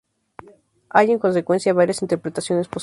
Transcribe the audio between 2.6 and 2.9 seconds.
posibles.